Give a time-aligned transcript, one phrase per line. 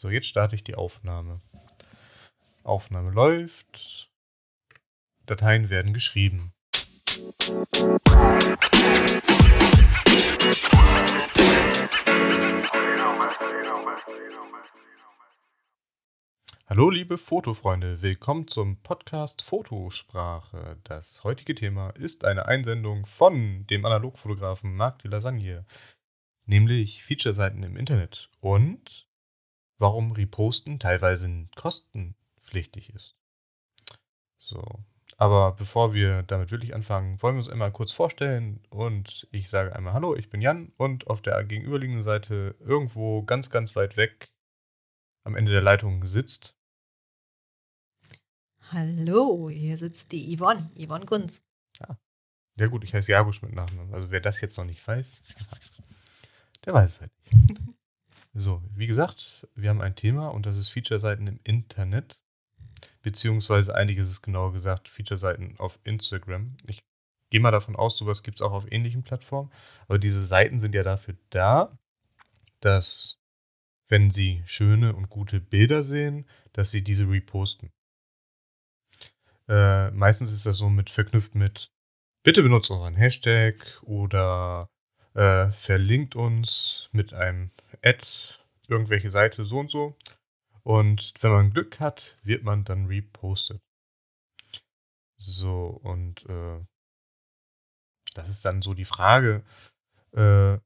[0.00, 1.42] So, jetzt starte ich die Aufnahme.
[2.62, 4.10] Aufnahme läuft.
[5.26, 6.54] Dateien werden geschrieben.
[16.66, 20.78] Hallo liebe Fotofreunde, willkommen zum Podcast Fotosprache.
[20.84, 25.66] Das heutige Thema ist eine Einsendung von dem Analogfotografen Marc de Lasagne,
[26.46, 29.09] nämlich Feature-Seiten im Internet und
[29.80, 33.16] warum Reposten teilweise kostenpflichtig ist.
[34.38, 34.62] So,
[35.16, 39.74] aber bevor wir damit wirklich anfangen, wollen wir uns einmal kurz vorstellen und ich sage
[39.74, 44.30] einmal Hallo, ich bin Jan und auf der gegenüberliegenden Seite irgendwo ganz, ganz weit weg
[45.24, 46.56] am Ende der Leitung sitzt.
[48.72, 51.42] Hallo, hier sitzt die Yvonne, Yvonne Gunz.
[51.80, 51.98] Ja.
[52.56, 53.92] ja gut, ich heiße Jagusch mit Nachnamen.
[53.92, 55.22] Also wer das jetzt noch nicht weiß,
[56.64, 57.60] der weiß es halt nicht.
[58.40, 62.18] So, wie gesagt, wir haben ein Thema und das ist Feature-Seiten im Internet.
[63.02, 66.56] Beziehungsweise eigentlich ist genauer gesagt Feature-Seiten auf Instagram.
[66.66, 66.82] Ich
[67.28, 69.52] gehe mal davon aus, sowas gibt es auch auf ähnlichen Plattformen.
[69.88, 71.78] Aber diese Seiten sind ja dafür da,
[72.60, 73.18] dass,
[73.88, 77.70] wenn sie schöne und gute Bilder sehen, dass sie diese reposten.
[79.48, 81.70] Äh, meistens ist das so mit verknüpft mit
[82.22, 84.66] bitte benutzt unseren Hashtag oder
[85.12, 87.50] äh, verlinkt uns mit einem
[87.82, 88.06] Ad
[88.68, 89.96] irgendwelche Seite so und so.
[90.62, 93.62] Und wenn man Glück hat, wird man dann repostet.
[95.16, 96.64] So, und äh,
[98.14, 99.44] das ist dann so die Frage,
[100.12, 100.58] äh,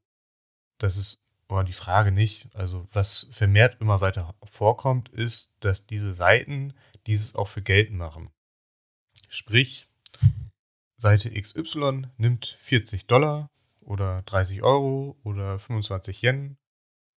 [0.77, 6.13] das ist, oder die Frage nicht, also was vermehrt immer weiter vorkommt, ist, dass diese
[6.13, 6.73] Seiten
[7.05, 8.31] dieses auch für Geld machen.
[9.29, 9.87] Sprich,
[10.97, 16.57] Seite XY nimmt 40 Dollar oder 30 Euro oder 25 Yen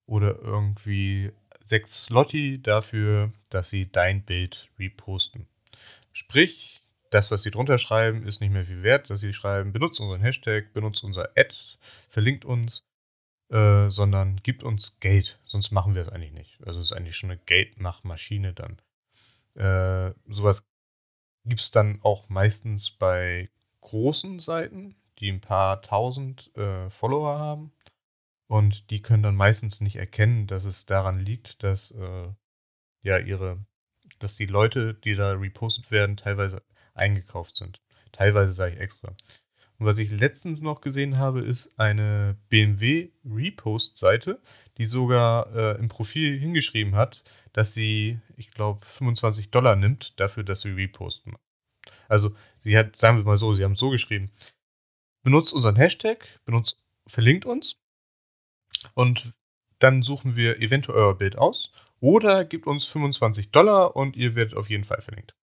[0.09, 5.47] oder irgendwie 6 Lotti dafür, dass sie dein Bild reposten.
[6.13, 10.01] Sprich, das, was sie drunter schreiben, ist nicht mehr viel wert, dass sie schreiben, benutzt
[10.01, 11.55] unseren Hashtag, benutzt unser Ad,
[12.09, 12.87] verlinkt uns,
[13.51, 15.41] äh, sondern gibt uns Geld.
[15.45, 16.59] Sonst machen wir es eigentlich nicht.
[16.67, 18.79] Also es ist eigentlich schon eine Geldmachmaschine dann.
[19.55, 20.67] Äh, sowas
[21.45, 27.73] gibt es dann auch meistens bei großen Seiten, die ein paar tausend äh, Follower haben.
[28.49, 32.29] Und die können dann meistens nicht erkennen, dass es daran liegt, dass äh,
[33.03, 33.65] ja ihre,
[34.19, 36.63] dass die Leute, die da repostet werden, teilweise
[36.95, 37.83] eingekauft sind.
[38.11, 39.15] Teilweise sage ich extra.
[39.79, 44.41] Und was ich letztens noch gesehen habe, ist eine BMW Repost-Seite,
[44.79, 47.23] die sogar äh, im Profil hingeschrieben hat,
[47.53, 51.37] dass sie, ich glaube, 25 Dollar nimmt dafür, dass sie reposten.
[52.09, 54.33] Also sie hat, sagen wir mal so, sie haben es so geschrieben,
[55.23, 57.77] benutzt unseren Hashtag, benutzt, verlinkt uns
[58.95, 59.35] und
[59.79, 64.57] dann suchen wir eventuell euer Bild aus oder gibt uns 25 Dollar und ihr werdet
[64.57, 65.35] auf jeden Fall verlinkt.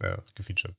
[0.00, 0.76] Äh, gefeatured.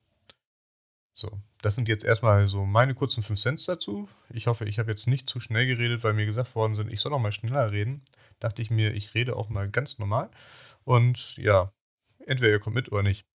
[1.13, 4.07] So, das sind jetzt erstmal so meine kurzen 5 Cent dazu.
[4.29, 7.01] Ich hoffe, ich habe jetzt nicht zu schnell geredet, weil mir gesagt worden sind, ich
[7.01, 8.03] soll noch mal schneller reden.
[8.39, 10.29] Dachte ich mir, ich rede auch mal ganz normal.
[10.83, 11.71] Und ja,
[12.27, 13.25] entweder ihr kommt mit oder nicht.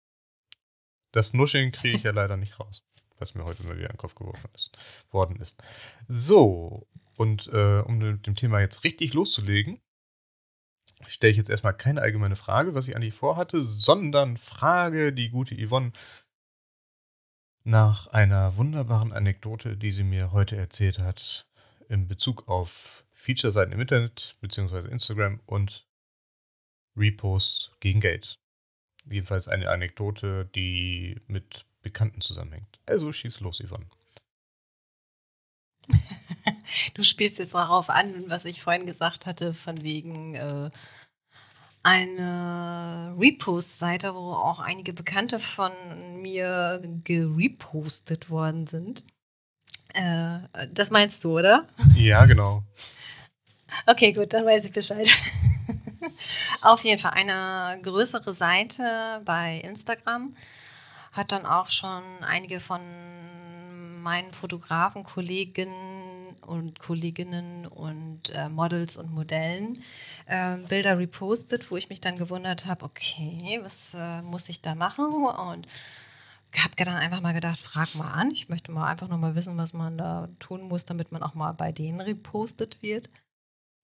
[1.10, 2.84] Das Nuscheln kriege ich ja leider nicht raus,
[3.18, 4.70] was mir heute mal wieder in den Kopf geworfen ist,
[5.10, 5.60] worden ist.
[6.06, 6.86] So,
[7.22, 9.80] und äh, um mit dem Thema jetzt richtig loszulegen,
[11.06, 15.54] stelle ich jetzt erstmal keine allgemeine Frage, was ich eigentlich vorhatte, sondern frage die gute
[15.54, 15.92] Yvonne
[17.62, 21.48] nach einer wunderbaren Anekdote, die sie mir heute erzählt hat,
[21.88, 25.86] in Bezug auf Feature-Seiten im Internet, beziehungsweise Instagram und
[26.96, 28.40] Reposts gegen Geld.
[29.08, 32.80] Jedenfalls eine Anekdote, die mit Bekannten zusammenhängt.
[32.84, 33.86] Also schieß los, Yvonne.
[36.94, 40.70] du spielst jetzt darauf an, was ich vorhin gesagt hatte, von wegen äh,
[41.82, 45.72] eine Repost-Seite, wo auch einige Bekannte von
[46.20, 49.04] mir gerepostet worden sind.
[49.94, 50.38] Äh,
[50.72, 51.66] das meinst du, oder?
[51.96, 52.62] Ja, genau.
[53.86, 55.08] Okay, gut, dann weiß ich Bescheid.
[56.62, 60.36] Auf jeden Fall eine größere Seite bei Instagram
[61.12, 62.80] hat dann auch schon einige von
[64.02, 66.11] meinen Fotografen, Kolleginnen
[66.42, 69.82] und Kolleginnen und äh, Models und Modellen
[70.26, 74.74] äh, Bilder repostet, wo ich mich dann gewundert habe, okay, was äh, muss ich da
[74.74, 75.06] machen?
[75.06, 75.66] Und
[76.58, 78.30] habe dann einfach mal gedacht, frag mal an.
[78.30, 81.34] Ich möchte mal einfach nur mal wissen, was man da tun muss, damit man auch
[81.34, 83.08] mal bei denen repostet wird.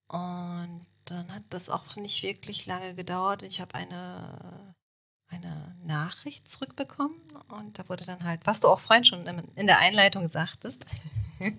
[0.09, 3.43] Und dann hat das auch nicht wirklich lange gedauert.
[3.43, 4.75] Ich habe eine
[5.31, 7.17] eine Nachricht zurückbekommen
[7.49, 10.85] und da wurde dann halt, was du auch vorhin schon in der Einleitung sagtest,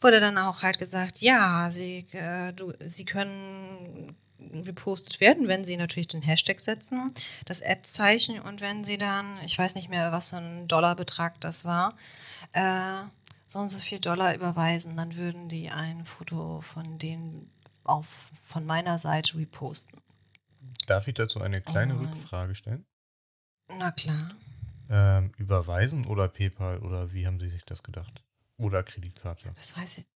[0.00, 5.76] wurde dann auch halt gesagt, ja, sie, äh, du, sie können repostet werden, wenn sie
[5.76, 7.12] natürlich den Hashtag setzen,
[7.44, 11.64] das Ad-Zeichen und wenn sie dann, ich weiß nicht mehr, was für ein Dollarbetrag das
[11.64, 11.94] war,
[12.52, 13.02] äh,
[13.48, 17.50] so und so viel Dollar überweisen, dann würden die ein Foto von denen
[17.84, 20.00] auf, von meiner Seite reposten.
[20.86, 22.84] Darf ich dazu eine kleine und, Rückfrage stellen?
[23.78, 24.32] Na klar.
[24.88, 28.25] Ähm, überweisen oder PayPal oder wie haben Sie sich das gedacht?
[28.58, 29.52] Oder Kreditkarte?
[29.56, 30.06] Das weiß ich.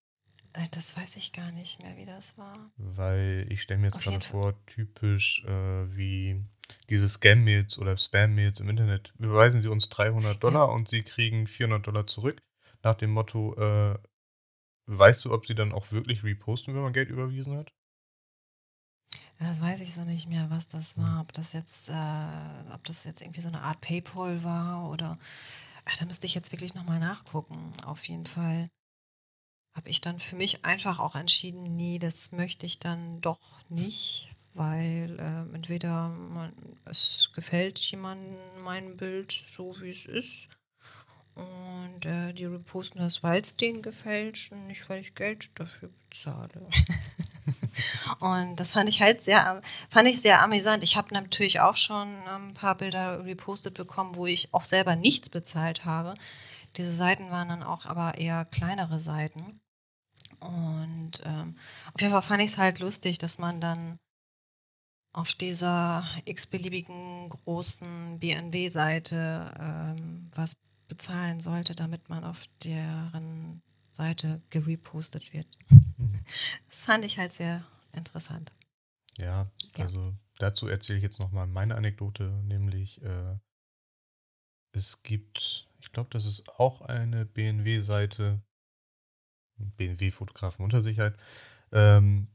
[0.53, 2.71] Äh, das weiß ich gar nicht mehr, wie das war.
[2.77, 6.43] Weil ich stelle mir jetzt gerade vor, typisch äh, wie
[6.89, 9.13] diese Scam-Mails oder Spam-Mails im Internet.
[9.19, 10.73] Überweisen Sie uns 300 Dollar ja.
[10.73, 12.41] und Sie kriegen 400 Dollar zurück.
[12.83, 13.97] Nach dem Motto, äh,
[14.87, 17.71] weißt du, ob Sie dann auch wirklich reposten, wenn man Geld überwiesen hat?
[19.39, 21.03] Das weiß ich so nicht mehr, was das hm.
[21.03, 21.21] war.
[21.21, 25.17] Ob das jetzt, äh, ob das jetzt irgendwie so eine Art PayPal war oder.
[25.85, 27.71] Ach, da müsste ich jetzt wirklich nochmal nachgucken.
[27.85, 28.69] Auf jeden Fall
[29.73, 33.39] habe ich dann für mich einfach auch entschieden, nee, das möchte ich dann doch
[33.69, 36.53] nicht, weil äh, entweder man,
[36.85, 40.49] es gefällt jemandem mein Bild so, wie es ist.
[41.35, 45.89] Und äh, die reposten das, weil es denen gefällt und nicht, weil ich Geld dafür
[46.09, 46.67] bezahle.
[48.19, 50.83] und das fand ich halt sehr, fand ich sehr amüsant.
[50.83, 55.29] Ich habe natürlich auch schon ein paar Bilder repostet bekommen, wo ich auch selber nichts
[55.29, 56.15] bezahlt habe.
[56.77, 59.59] Diese Seiten waren dann auch aber eher kleinere Seiten.
[60.39, 61.55] Und ähm,
[61.93, 63.99] auf jeden Fall fand ich es halt lustig, dass man dann
[65.13, 70.55] auf dieser x-beliebigen großen BNB-Seite ähm, was
[70.91, 73.61] bezahlen sollte, damit man auf deren
[73.91, 75.47] Seite gerepostet wird.
[76.69, 78.51] Das fand ich halt sehr interessant.
[79.17, 80.13] Ja, also ja.
[80.37, 83.35] dazu erzähle ich jetzt nochmal meine Anekdote, nämlich äh,
[84.71, 88.41] es gibt, ich glaube, das ist auch eine BNW-Seite,
[89.57, 91.17] BMW-Fotografen unter Sicherheit,
[91.73, 92.27] ähm,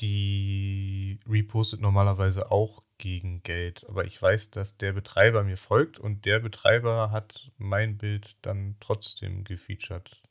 [0.00, 3.84] die repostet normalerweise auch gegen Geld.
[3.88, 8.76] Aber ich weiß, dass der Betreiber mir folgt und der Betreiber hat mein Bild dann
[8.78, 10.22] trotzdem gefeatured.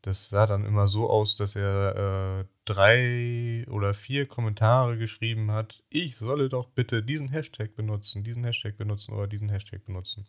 [0.00, 5.84] Das sah dann immer so aus, dass er äh, drei oder vier Kommentare geschrieben hat,
[5.90, 10.26] ich solle doch bitte diesen Hashtag benutzen, diesen Hashtag benutzen oder diesen Hashtag benutzen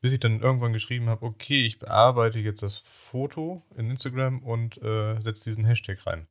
[0.00, 4.82] bis ich dann irgendwann geschrieben habe, okay, ich bearbeite jetzt das Foto in Instagram und
[4.82, 6.26] äh, setze diesen Hashtag rein.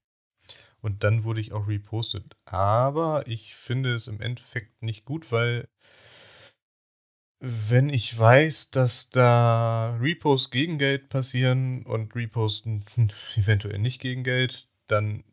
[0.82, 2.36] Und dann wurde ich auch repostet.
[2.46, 5.68] Aber ich finde es im Endeffekt nicht gut, weil
[7.42, 12.84] wenn ich weiß, dass da Reposts gegen Geld passieren und Reposten
[13.36, 15.24] eventuell nicht gegen Geld, dann,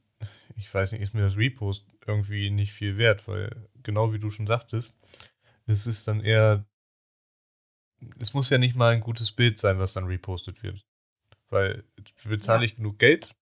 [0.56, 4.30] ich weiß nicht, ist mir das Repost irgendwie nicht viel wert, weil genau wie du
[4.30, 4.96] schon sagtest,
[5.66, 6.64] es ist dann eher
[8.18, 10.84] es muss ja nicht mal ein gutes Bild sein, was dann repostet wird.
[11.48, 11.84] Weil
[12.24, 12.66] bezahle ja.
[12.66, 13.34] ich genug Geld,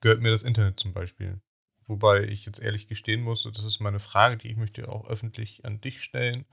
[0.00, 1.40] gehört mir das Internet zum Beispiel.
[1.86, 5.64] Wobei ich jetzt ehrlich gestehen muss, das ist meine Frage, die ich möchte auch öffentlich
[5.64, 6.44] an dich stellen.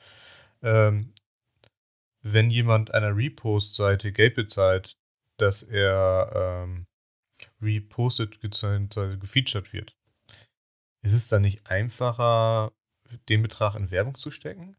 [0.61, 1.13] Ähm,
[2.21, 4.97] wenn jemand einer Repost-Seite Geld bezahlt,
[5.37, 6.87] dass er ähm,
[7.61, 9.97] repostet gefeatured wird,
[11.01, 12.71] ist es dann nicht einfacher,
[13.27, 14.77] den Betrag in Werbung zu stecken?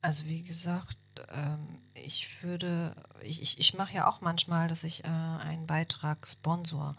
[0.00, 0.98] Also wie gesagt,
[1.30, 6.26] ähm, ich würde, ich, ich, ich mache ja auch manchmal, dass ich äh, einen Beitrag
[6.26, 6.94] sponsor.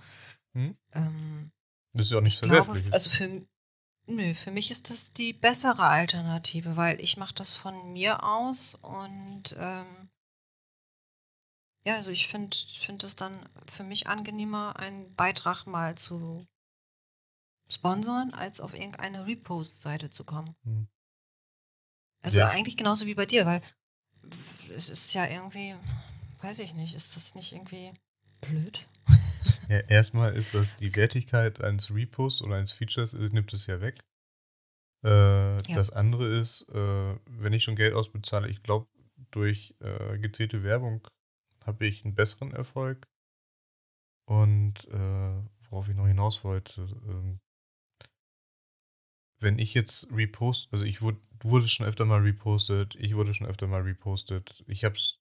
[0.54, 0.78] Hm?
[0.94, 1.52] Ähm,
[1.94, 2.94] das ist ja auch nicht verwerflich.
[2.94, 3.46] Also für,
[4.08, 8.76] nö, für mich ist das die bessere Alternative, weil ich mache das von mir aus
[8.76, 10.10] und ähm,
[11.86, 16.46] ja, also ich finde find es dann für mich angenehmer, einen Beitrag mal zu
[17.70, 20.56] sponsoren, als auf irgendeine Repost-Seite zu kommen.
[20.64, 20.88] Hm.
[22.22, 22.50] Also ja.
[22.50, 23.62] eigentlich genauso wie bei dir, weil
[24.76, 25.76] es ist ja irgendwie,
[26.42, 27.92] weiß ich nicht, ist das nicht irgendwie
[28.42, 28.88] blöd?
[29.70, 34.00] Ja, erstmal ist das die Wertigkeit eines Reposts oder eines Features, nimmt es ja weg.
[35.04, 35.76] Äh, ja.
[35.76, 38.88] Das andere ist, äh, wenn ich schon Geld ausbezahle, ich glaube,
[39.32, 41.06] durch äh, gezielte Werbung
[41.66, 43.08] habe ich einen besseren Erfolg.
[44.26, 47.40] Und äh, worauf ich noch hinaus wollte, ähm,
[49.40, 53.34] wenn ich jetzt repost, also ich wurde, du wurdest schon öfter mal repostet, ich wurde
[53.34, 54.64] schon öfter mal repostet.
[54.68, 55.20] Ich habe es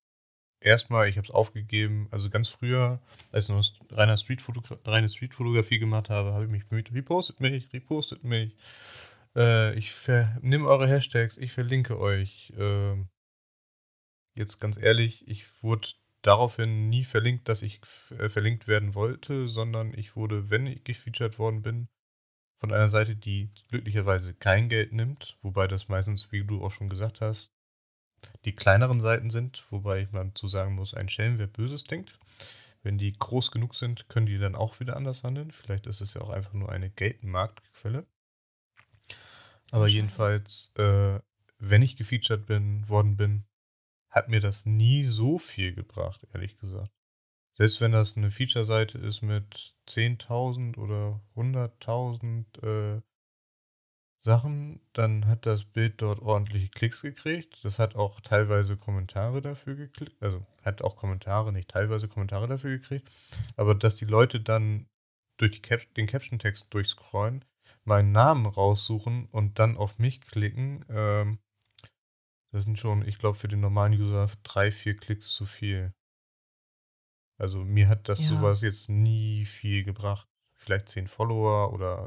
[0.59, 5.79] erstmal, ich habe es aufgegeben, also ganz früher, als ich noch reine, Streetfotogra reine Streetfotografie
[5.79, 8.55] gemacht habe, habe ich mich bemüht, repostet mich, repostet mich.
[9.35, 9.93] Äh, ich
[10.41, 12.51] nehme eure Hashtags, ich verlinke euch.
[12.57, 12.95] Äh,
[14.35, 15.89] jetzt ganz ehrlich, ich wurde
[16.21, 17.79] daraufhin nie verlinkt, dass ich
[18.17, 21.87] äh, verlinkt werden wollte, sondern ich wurde, wenn ich gefeatured worden bin,
[22.59, 26.89] von einer Seite, die glücklicherweise kein Geld nimmt, wobei das meistens, wie du auch schon
[26.89, 27.53] gesagt hast,
[28.45, 32.19] die kleineren Seiten sind, wobei ich mal zu sagen muss, ein Schelm, wer Böses denkt.
[32.81, 35.51] Wenn die groß genug sind, können die dann auch wieder anders handeln.
[35.51, 38.05] Vielleicht ist es ja auch einfach nur eine Geldmarktquelle.
[39.71, 41.19] Aber jedenfalls, äh,
[41.59, 43.45] wenn ich gefeatured bin, worden bin,
[44.09, 46.96] hat mir das nie so viel gebracht, ehrlich gesagt.
[47.57, 53.01] Selbst wenn das eine Feature-Seite ist mit 10.000 oder 100.000 äh,
[54.19, 57.65] Sachen, dann hat das Bild dort ordentliche Klicks gekriegt.
[57.65, 60.21] Das hat auch teilweise Kommentare dafür geklickt.
[60.21, 63.09] Also hat auch Kommentare, nicht teilweise Kommentare dafür gekriegt.
[63.55, 64.87] Aber dass die Leute dann
[65.37, 67.43] durch Cap den Caption-Text durchscrollen,
[67.85, 71.39] meinen Namen raussuchen und dann auf mich klicken, ähm,
[72.51, 75.93] das sind schon, ich glaube, für den normalen User drei, vier Klicks zu viel.
[77.37, 78.29] Also mir hat das Ja.
[78.29, 80.27] sowas jetzt nie viel gebracht.
[80.55, 82.05] Vielleicht zehn Follower oder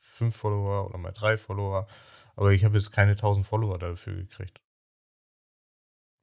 [0.00, 1.86] fünf Follower oder mal drei Follower.
[2.36, 4.60] Aber ich habe jetzt keine 1000 Follower dafür gekriegt.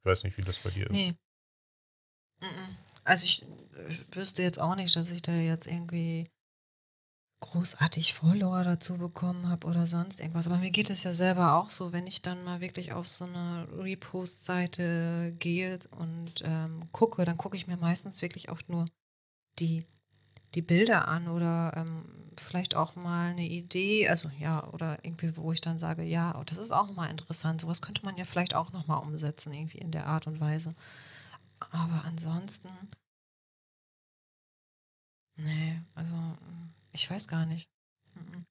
[0.00, 0.92] Ich weiß nicht, wie das bei dir ist.
[0.92, 1.14] Nee.
[3.04, 6.28] Also ich äh, wüsste jetzt auch nicht, dass ich da jetzt irgendwie
[7.44, 10.48] großartig Follower dazu bekommen habe oder sonst irgendwas.
[10.48, 13.26] Aber mir geht es ja selber auch so, wenn ich dann mal wirklich auf so
[13.26, 18.86] eine Repost-Seite gehe und ähm, gucke, dann gucke ich mir meistens wirklich auch nur
[19.58, 19.84] die,
[20.54, 22.04] die Bilder an oder ähm,
[22.38, 26.44] vielleicht auch mal eine Idee, also ja, oder irgendwie, wo ich dann sage, ja, oh,
[26.44, 27.60] das ist auch mal interessant.
[27.60, 30.74] Sowas könnte man ja vielleicht auch nochmal umsetzen, irgendwie in der Art und Weise.
[31.60, 32.70] Aber ansonsten,
[35.36, 37.68] nee, also mm, ich weiß gar nicht.
[38.14, 38.46] Mhm.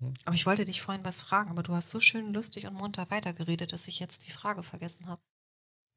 [0.00, 0.14] Hm.
[0.26, 3.10] Aber ich wollte dich vorhin was fragen, aber du hast so schön lustig und munter
[3.10, 5.22] weitergeredet, dass ich jetzt die Frage vergessen habe.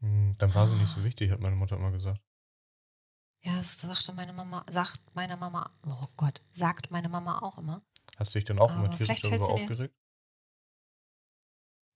[0.02, 0.96] Hm, Dann war sie nicht Ah.
[0.96, 2.22] so wichtig, hat meine Mutter immer gesagt.
[3.42, 7.82] Ja, das sagte meine Mama, sagt meine Mama, oh Gott, sagt meine Mama auch immer.
[8.18, 9.96] Hast du dich dann auch immer tierisch darüber aufgeregt?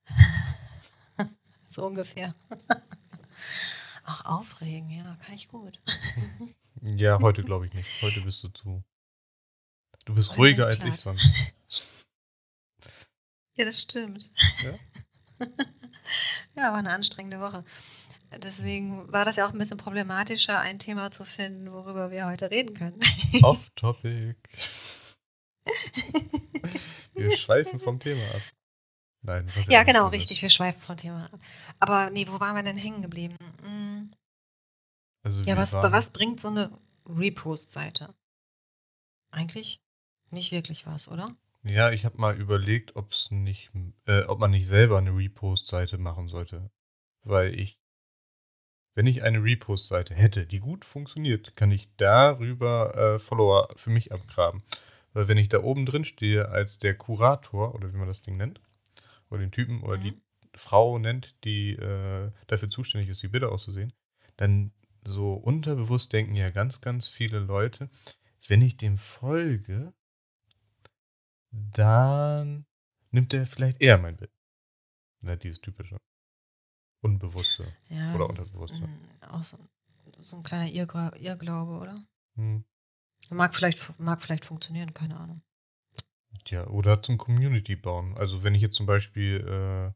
[1.68, 2.36] So ungefähr.
[4.03, 5.82] Ach, aufregen, ja, kann ich gut.
[6.82, 8.01] Ja, heute glaube ich nicht.
[8.03, 8.84] Heute bist du zu.
[10.05, 11.25] Du bist ruhiger als ich sonst.
[13.55, 14.31] Ja, das stimmt.
[14.63, 14.74] Ja?
[16.55, 17.63] ja, war eine anstrengende Woche.
[18.38, 22.50] Deswegen war das ja auch ein bisschen problematischer, ein Thema zu finden, worüber wir heute
[22.50, 23.00] reden können.
[23.43, 24.36] Off Topic.
[27.13, 28.41] Wir schweifen vom Thema ab.
[29.22, 30.41] Nein, was Ja, nicht genau, richtig.
[30.41, 31.39] Wir schweifen vom Thema ab.
[31.79, 33.38] Aber nee, wo waren wir denn hängen geblieben?
[33.62, 34.12] Hm.
[35.24, 38.15] Also Ja, was, was bringt so eine Repost-Seite?
[39.31, 39.82] Eigentlich
[40.33, 41.25] nicht wirklich was, oder?
[41.63, 43.71] Ja, ich habe mal überlegt, ob's nicht,
[44.05, 46.69] äh, ob man nicht selber eine Repost-Seite machen sollte.
[47.23, 47.79] Weil ich,
[48.95, 54.11] wenn ich eine Repost-Seite hätte, die gut funktioniert, kann ich darüber äh, Follower für mich
[54.11, 54.63] abgraben.
[55.13, 58.37] Weil wenn ich da oben drin stehe als der Kurator, oder wie man das Ding
[58.37, 58.61] nennt,
[59.29, 60.21] oder den Typen oder die Mhm.
[60.55, 63.93] Frau nennt, die äh, dafür zuständig ist, die Bilder auszusehen,
[64.37, 64.71] dann
[65.03, 67.89] so unterbewusst denken ja ganz, ganz viele Leute,
[68.47, 69.93] wenn ich dem folge,
[71.53, 72.65] dann
[73.12, 74.31] nimmt er vielleicht eher mein Bild.
[75.22, 75.98] Na, dieses typische.
[77.01, 77.72] Unbewusste.
[77.89, 78.88] Ja, Oder ist, Unterbewusste.
[78.88, 79.57] mm, Auch so,
[80.19, 81.95] so ein kleiner Irrgla Irrglaube, oder?
[82.36, 82.65] Hm.
[83.29, 85.41] Mag vielleicht, mag vielleicht funktionieren, keine Ahnung.
[86.48, 88.17] Ja, oder zum Community bauen.
[88.17, 89.93] Also wenn ich jetzt zum Beispiel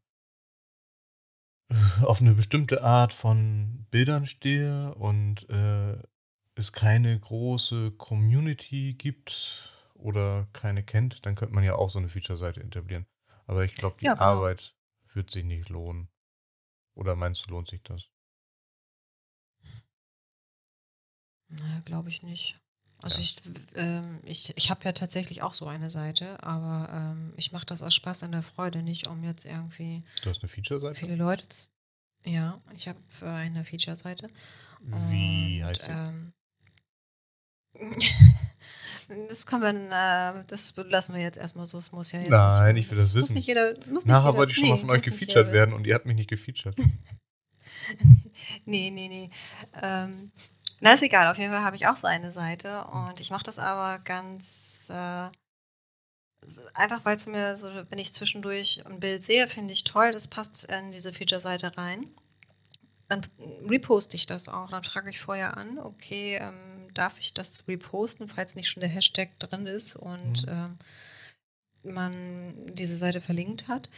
[1.72, 1.74] äh,
[2.06, 5.98] auf eine bestimmte Art von Bildern stehe und äh,
[6.56, 12.10] es keine große Community gibt oder keine kennt, dann könnte man ja auch so eine
[12.10, 13.06] Feature-Seite etablieren.
[13.46, 14.20] Aber ich glaube, die Ja, genau.
[14.24, 14.76] Arbeit
[15.14, 16.10] wird sich nicht lohnen.
[16.96, 18.10] Oder meinst du, lohnt sich das?
[21.50, 22.56] Naja, glaube ich nicht.
[23.02, 23.22] Also Ja.
[23.22, 23.38] ich,
[23.76, 27.84] ähm, ich, ich habe ja tatsächlich auch so eine Seite, aber ähm, ich mache das
[27.84, 31.00] aus Spaß an der Freude, nicht um jetzt irgendwie Du hast eine Feature-Seite?
[31.00, 31.48] viele Leute.
[32.26, 34.28] Ja, ich habe äh, eine Feature-Seite.
[34.80, 36.00] Wie Und, heißt sie?
[36.00, 36.34] Ähm,
[39.30, 41.78] das können wir, äh, das lassen wir jetzt erstmal so.
[41.78, 43.36] Es muss ja jetzt Nein, nicht, ich will das muss wissen.
[43.36, 45.52] Nicht jeder, muss nicht Nachher jeder, wollte ich schon mal nee, von euch muss gefeatured
[45.52, 46.76] werden und ihr habt mich nicht gefeatured.
[48.66, 49.30] Nee, nee, nee.
[49.82, 50.32] Ähm,
[50.80, 51.28] na, ist egal.
[51.28, 54.88] Auf jeden Fall habe ich auch so eine Seite und ich mache das aber ganz
[54.90, 55.30] äh,
[56.74, 60.28] einfach, weil es mir so, wenn ich zwischendurch ein Bild sehe, finde ich toll, das
[60.28, 62.08] passt in diese Feature-Seite rein.
[63.10, 63.22] Dann
[63.68, 64.70] reposte ich das auch.
[64.70, 68.90] Dann frage ich vorher an, okay, ähm, darf ich das reposten, falls nicht schon der
[68.90, 70.50] Hashtag drin ist und Mhm.
[70.50, 70.78] ähm,
[71.84, 73.90] man diese Seite verlinkt hat.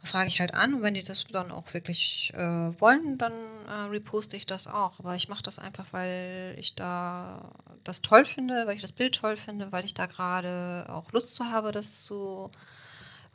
[0.00, 3.32] Das frage ich halt an und wenn die das dann auch wirklich äh, wollen, dann
[3.66, 5.00] äh, reposte ich das auch.
[5.00, 9.16] Aber ich mache das einfach, weil ich da das toll finde, weil ich das Bild
[9.16, 12.48] toll finde, weil ich da gerade auch Lust zu habe, das zu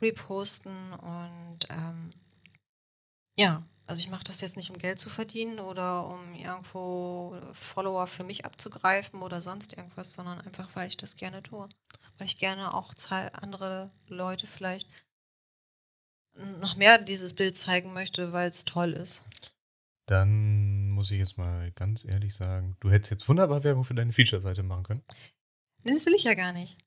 [0.00, 0.94] reposten.
[0.94, 2.10] Und ähm,
[3.36, 8.06] ja, Also ich mache das jetzt nicht, um Geld zu verdienen oder um irgendwo Follower
[8.06, 11.68] für mich abzugreifen oder sonst irgendwas, sondern einfach, weil ich das gerne tue.
[12.16, 14.88] Weil ich gerne auch andere Leute vielleicht
[16.36, 19.24] noch mehr dieses Bild zeigen möchte, weil es toll ist.
[20.06, 24.12] Dann muss ich jetzt mal ganz ehrlich sagen, du hättest jetzt wunderbar Werbung für deine
[24.12, 25.04] Feature-Seite machen können.
[25.82, 26.78] Nee, das will ich ja gar nicht.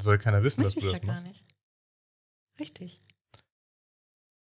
[0.00, 1.24] Soll keiner wissen, dass du das ja machst?
[1.24, 1.44] Gar nicht.
[2.58, 3.00] Richtig.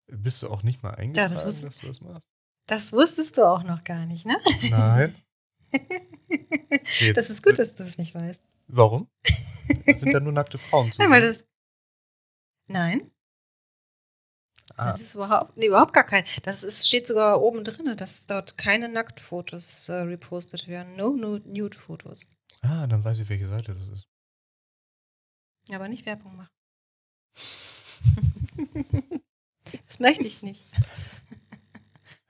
[0.08, 2.30] Bist du auch nicht mal eingetragen, ja, das dass du das machst?
[2.68, 4.38] Das wusstest du auch noch gar nicht, ne?
[4.70, 5.16] Nein.
[7.16, 8.42] das ist gut, dass du das nicht weißt.
[8.68, 9.08] Warum?
[9.86, 11.44] Das sind da nur nackte Frauen zu Nein, weil das.
[12.68, 13.12] Nein.
[14.78, 14.92] Ah.
[14.92, 16.26] Das ist überhaupt, nee, überhaupt gar kein.
[16.44, 20.96] Das ist, steht sogar oben drin, dass dort keine Nacktfotos äh, repostet werden.
[20.96, 22.28] No Nude-Fotos.
[22.62, 24.08] Ah, dann weiß ich, welche Seite das ist.
[25.72, 26.50] Aber nicht Werbung machen.
[29.88, 30.64] das möchte ich nicht.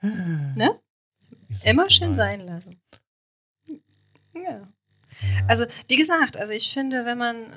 [0.00, 0.80] ne?
[1.64, 2.80] Immer schön sein lassen.
[4.34, 4.68] Ja.
[5.48, 7.52] Also, wie gesagt, also ich finde, wenn man,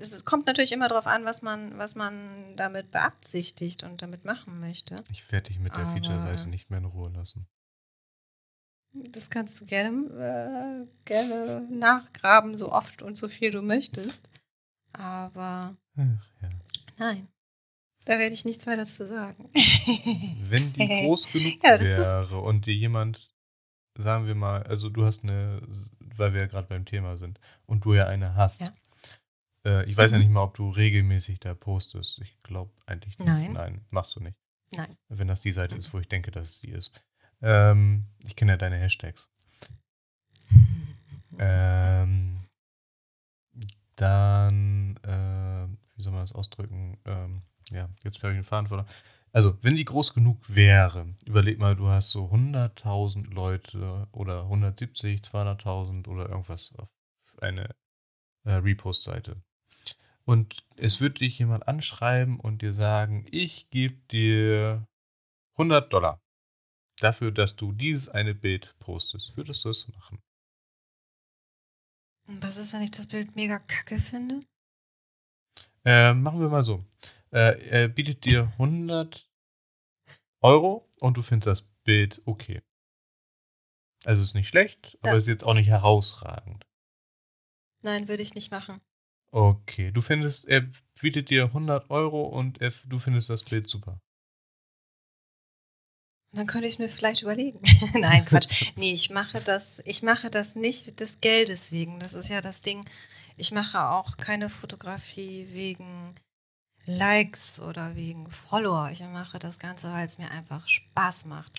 [0.00, 4.60] es kommt natürlich immer darauf an, was man, was man damit beabsichtigt und damit machen
[4.60, 4.96] möchte.
[5.12, 7.46] Ich werde dich mit der Feature-Seite nicht mehr in Ruhe lassen.
[8.92, 14.28] Das kannst du gerne, äh, gerne nachgraben, so oft und so viel du möchtest.
[14.92, 16.48] Aber Ach, ja.
[16.98, 17.28] nein,
[18.04, 19.50] da werde ich nichts weiter zu sagen.
[19.54, 23.32] Wenn die groß genug ja, wäre und dir jemand,
[23.96, 25.60] sagen wir mal, also du hast eine,
[26.16, 28.60] weil wir ja gerade beim Thema sind, und du ja eine hast.
[28.60, 28.72] Ja.
[29.64, 30.16] Äh, ich weiß mhm.
[30.16, 32.20] ja nicht mal, ob du regelmäßig da postest.
[32.20, 33.28] Ich glaube eigentlich nicht.
[33.28, 33.52] Nein.
[33.52, 34.38] Nein, machst du nicht.
[34.72, 34.96] Nein.
[35.08, 35.80] Wenn das die Seite mhm.
[35.80, 36.92] ist, wo ich denke, dass es die ist.
[37.42, 39.30] Ähm, ich kenne ja deine Hashtags.
[41.38, 42.40] ähm,
[43.96, 46.98] dann, äh, wie soll man das ausdrücken?
[47.04, 48.88] Ähm, ja, jetzt habe ich den Faden verloren.
[49.32, 55.20] Also, wenn die groß genug wäre, überleg mal, du hast so 100.000 Leute oder 170,
[55.20, 56.88] 200.000 oder irgendwas auf
[57.40, 57.74] eine
[58.44, 59.40] äh, Repost-Seite.
[60.24, 64.86] Und es wird dich jemand anschreiben und dir sagen, ich gebe dir
[65.54, 66.20] 100 Dollar
[67.00, 69.36] dafür, dass du dieses eine Bild postest.
[69.36, 70.20] Würdest du es machen?
[72.26, 74.40] Was ist, wenn ich das Bild mega kacke finde?
[75.84, 76.84] Äh, machen wir mal so.
[77.32, 79.30] Äh, er bietet dir 100
[80.42, 82.62] Euro und du findest das Bild okay.
[84.04, 85.10] Also ist nicht schlecht, ja.
[85.10, 86.66] aber ist jetzt auch nicht herausragend.
[87.82, 88.80] Nein, würde ich nicht machen.
[89.32, 90.68] Okay, du findest, er
[91.00, 94.00] bietet dir 100 Euro und er, du findest das Bild super.
[96.32, 97.60] Dann könnte ich es mir vielleicht überlegen.
[97.94, 98.72] Nein, Quatsch.
[98.76, 102.00] Nee, ich mache das, ich mache das nicht des Geldes wegen.
[102.00, 102.84] Das ist ja das Ding.
[103.36, 106.14] Ich mache auch keine Fotografie wegen
[106.86, 108.90] Likes oder wegen Follower.
[108.90, 111.52] Ich mache das Ganze, weil es mir einfach Spaß macht.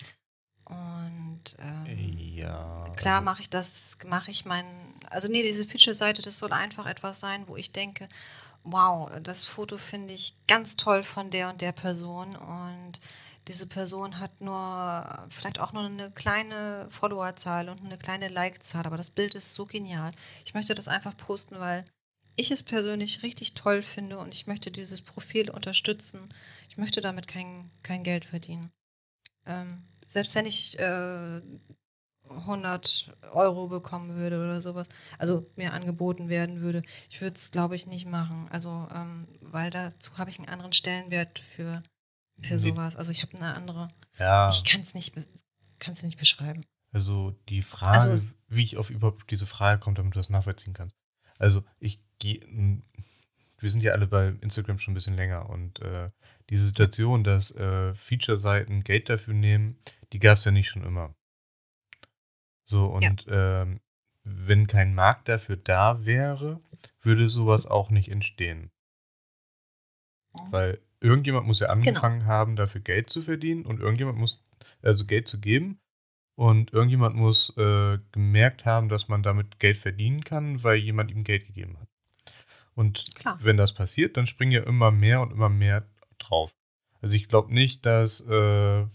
[0.65, 6.39] Und ähm, ja, klar mache ich das, mache ich meinen, also nee, diese Feature-Seite, das
[6.39, 8.07] soll einfach etwas sein, wo ich denke,
[8.63, 12.99] wow, das Foto finde ich ganz toll von der und der Person und
[13.47, 18.97] diese Person hat nur vielleicht auch nur eine kleine Followerzahl und eine kleine Like-Zahl, aber
[18.97, 20.11] das Bild ist so genial.
[20.45, 21.83] Ich möchte das einfach posten, weil
[22.35, 26.33] ich es persönlich richtig toll finde und ich möchte dieses Profil unterstützen.
[26.69, 28.71] Ich möchte damit kein, kein Geld verdienen.
[29.45, 31.41] Ähm, selbst wenn ich äh,
[32.29, 37.75] 100 Euro bekommen würde oder sowas, also mir angeboten werden würde, ich würde es, glaube
[37.75, 38.47] ich, nicht machen.
[38.49, 41.83] Also, ähm, weil dazu habe ich einen anderen Stellenwert für
[42.41, 42.95] für sowas.
[42.95, 43.87] Also ich habe eine andere.
[44.17, 44.49] Ja.
[44.49, 45.13] Ich kann es nicht,
[45.79, 46.61] kann's nicht beschreiben.
[46.91, 50.73] Also die Frage, also, wie ich auf überhaupt diese Frage komme, damit du das nachvollziehen
[50.73, 50.95] kannst.
[51.37, 56.09] Also ich wir sind ja alle bei Instagram schon ein bisschen länger und äh,
[56.49, 59.77] die Situation, dass äh, Feature-Seiten Geld dafür nehmen,
[60.13, 61.15] die gab es ja nicht schon immer.
[62.65, 63.61] So und ja.
[63.61, 63.79] ähm,
[64.23, 66.61] wenn kein Markt dafür da wäre,
[67.01, 68.71] würde sowas auch nicht entstehen.
[70.49, 71.89] Weil irgendjemand muss ja genau.
[71.89, 72.31] angefangen genau.
[72.31, 74.43] haben, dafür Geld zu verdienen und irgendjemand muss,
[74.81, 75.79] also Geld zu geben.
[76.35, 81.23] Und irgendjemand muss äh, gemerkt haben, dass man damit Geld verdienen kann, weil jemand ihm
[81.23, 81.90] Geld gegeben hat.
[82.75, 83.37] Und Klar.
[83.41, 85.85] wenn das passiert, dann springen ja immer mehr und immer mehr
[86.17, 86.51] drauf.
[87.01, 88.85] Also ich glaube nicht, dass äh,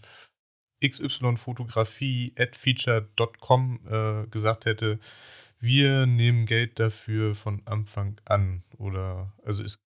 [0.85, 4.99] XY-Fotografie at feature.com äh, gesagt hätte,
[5.59, 8.63] wir nehmen Geld dafür von Anfang an.
[8.77, 9.83] Oder also es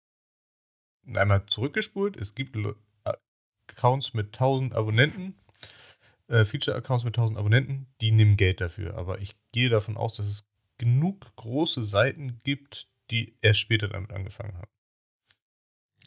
[1.13, 2.17] einmal zurückgespult.
[2.17, 2.57] Es gibt
[3.69, 5.35] Accounts mit 1000 Abonnenten,
[6.27, 8.97] äh, Feature-Accounts mit 1000 Abonnenten, die nehmen Geld dafür.
[8.97, 10.47] Aber ich gehe davon aus, dass es
[10.77, 14.71] genug große Seiten gibt, die erst später damit angefangen haben.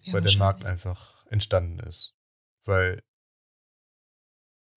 [0.03, 2.15] Ja, weil der Markt einfach entstanden ist.
[2.65, 3.03] Weil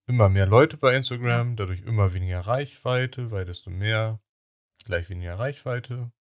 [0.06, 4.22] immer mehr Leute bei Instagram, dadurch immer weniger Reichweite, weil desto mehr
[4.84, 6.12] gleich weniger Reichweite,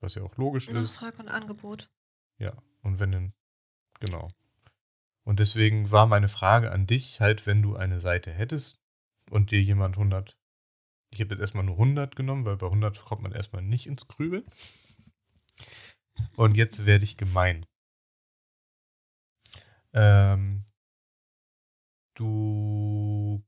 [0.00, 0.74] was ja auch logisch ist.
[0.74, 1.90] Nachfrage und Angebot.
[2.38, 3.34] Ja, und wenn denn,
[4.00, 4.28] genau.
[5.24, 8.80] Und deswegen war meine Frage an dich halt, wenn du eine Seite hättest
[9.30, 10.38] und dir jemand 100,
[11.10, 14.06] ich habe jetzt erstmal nur 100 genommen, weil bei 100 kommt man erstmal nicht ins
[14.06, 14.44] Grübeln.
[16.36, 17.66] Und jetzt werde ich gemein.
[19.92, 20.64] Ähm,
[22.14, 23.42] du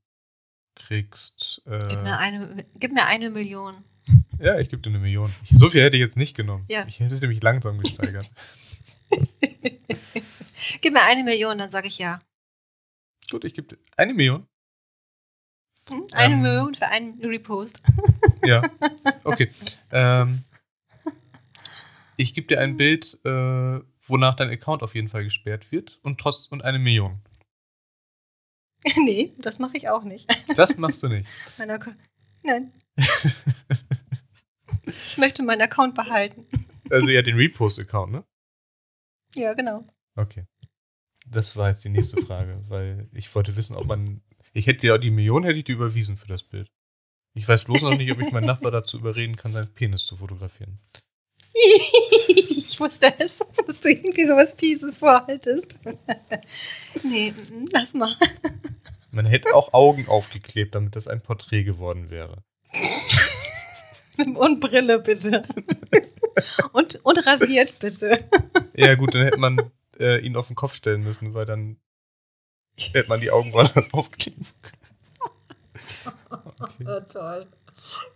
[0.75, 1.61] kriegst.
[1.65, 3.83] Äh, Gib, mir eine, gib mir eine Million.
[4.39, 5.25] ja, ich gebe dir eine Million.
[5.25, 6.65] So viel hätte ich jetzt nicht genommen.
[6.69, 6.85] Ja.
[6.87, 8.29] Ich hätte mich langsam gesteigert.
[10.81, 12.19] Gib mir eine Million, dann sage ich ja.
[13.29, 14.47] Gut, ich gebe dir eine Million.
[15.89, 16.07] Hm?
[16.11, 16.41] Eine Ähm.
[16.41, 17.81] Million für einen Repost.
[18.45, 18.61] Ja.
[19.25, 19.51] Okay.
[19.91, 20.45] Ähm,
[22.19, 26.19] ich gebe dir ein Bild, äh, wonach dein Account auf jeden Fall gesperrt wird und
[26.19, 27.21] trotz und eine Million.
[28.97, 30.29] nee, das mache ich auch nicht.
[30.55, 31.29] Das machst du nicht.
[31.57, 31.69] Mein
[32.43, 32.73] Nein,
[34.85, 36.45] ich möchte meinen Account behalten.
[36.89, 38.23] Also ja, den Repost-Account, ne?
[39.35, 39.85] Ja, genau.
[40.15, 40.45] Okay.
[41.27, 44.21] Das war jetzt die nächste Frage, weil ich wollte wissen, ob man.
[44.53, 46.71] Ich hätte ja die Million hätte ich dir überwiesen für das Bild.
[47.35, 50.17] Ich weiß bloß noch nicht, ob ich meinen Nachbar dazu überreden kann, seinen Penis zu
[50.17, 50.79] fotografieren.
[52.29, 55.79] ich wusste es, dass du irgendwie sowas Pieses vorhaltest.
[57.03, 58.15] nee, mm, lass mal.
[59.11, 62.43] Man hätte auch Augen aufgeklebt, damit das ein Porträt geworden wäre.
[64.35, 65.43] Und Brille bitte.
[66.73, 68.29] und, und rasiert bitte.
[68.75, 71.77] Ja, gut, dann hätte man äh, ihn auf den Kopf stellen müssen, weil dann
[72.75, 74.45] hätte man die Augen woanders aufkleben
[76.59, 76.85] Okay.
[76.85, 77.47] Oh, toll.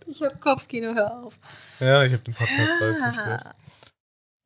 [0.06, 1.34] Ich hab Kopfkino, hör auf.
[1.80, 3.56] Ja, ich habe den Podcast bald zerstört.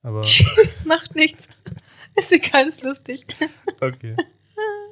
[0.08, 0.22] Aber
[0.86, 1.48] Macht nichts.
[2.16, 3.26] Ist egal, ist lustig.
[3.82, 4.16] okay.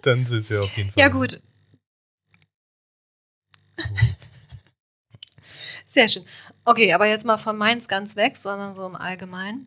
[0.02, 1.00] Dann sind wir auf jeden Fall.
[1.02, 1.40] Ja, gut.
[5.86, 6.24] Sehr schön.
[6.66, 9.66] Okay, aber jetzt mal von meins ganz weg, sondern so im Allgemeinen.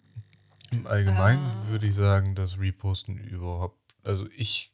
[0.71, 1.63] Im Allgemeinen Ah.
[1.69, 4.71] würde ich sagen, dass Reposten überhaupt, also ich,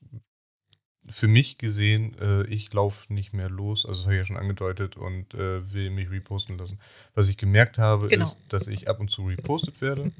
[1.07, 4.35] für mich gesehen, äh, ich laufe nicht mehr los, also das habe ich ja schon
[4.37, 6.79] angedeutet und äh, will mich reposten lassen.
[7.13, 8.25] Was ich gemerkt habe, Genau.
[8.25, 10.11] ist, dass ich ab und zu repostet werde.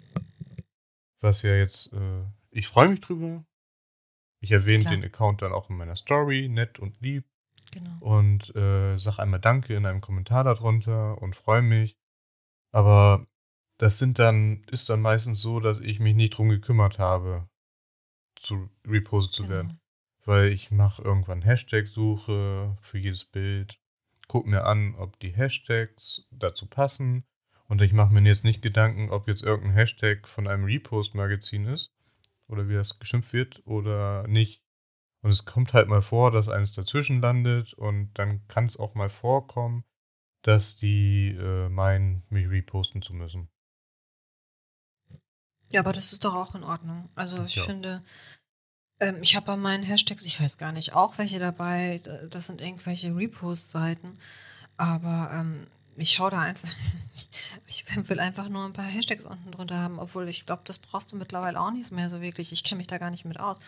[1.21, 3.45] Was ja jetzt, äh, ich freue mich drüber.
[4.41, 4.95] Ich erwähne Klar.
[4.95, 7.25] den Account dann auch in meiner Story, nett und lieb.
[7.71, 7.97] Genau.
[7.99, 11.97] und äh, sag einmal Danke in einem Kommentar darunter und freue mich.
[12.71, 13.27] Aber
[13.77, 17.49] das sind dann, ist dann meistens so, dass ich mich nicht drum gekümmert habe,
[18.35, 19.55] zu repostet zu genau.
[19.55, 19.79] werden.
[20.23, 23.79] Weil ich mache irgendwann Hashtag-Suche für jedes Bild,
[24.27, 27.25] guck mir an, ob die Hashtags dazu passen.
[27.67, 31.91] Und ich mache mir jetzt nicht Gedanken, ob jetzt irgendein Hashtag von einem Repost-Magazin ist
[32.47, 34.61] oder wie das geschimpft wird oder nicht.
[35.21, 38.93] Und es kommt halt mal vor, dass eines dazwischen landet und dann kann es auch
[38.93, 39.83] mal vorkommen,
[40.43, 43.49] dass die äh, meinen, mich reposten zu müssen.
[45.71, 47.09] Ja, aber das ist doch auch in Ordnung.
[47.15, 47.63] Also ich Ja.
[47.63, 48.03] finde,
[48.99, 51.99] ähm, ich habe bei meinen Hashtags, ich weiß gar nicht, auch welche dabei,
[52.29, 54.19] das sind irgendwelche Repost-Seiten,
[54.77, 56.69] aber ähm, ich hau da einfach,
[57.67, 61.11] ich will einfach nur ein paar Hashtags unten drunter haben, obwohl ich glaube, das brauchst
[61.11, 62.51] du mittlerweile auch nicht mehr so wirklich.
[62.51, 63.59] Ich kenne mich da gar nicht mit aus.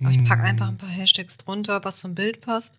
[0.00, 2.78] Aber ich packe einfach ein paar Hashtags drunter, was zum Bild passt.